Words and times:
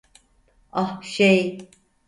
Ah, 0.71 0.99
şey… 1.03 1.69